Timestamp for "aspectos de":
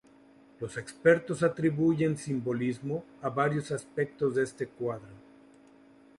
3.71-4.41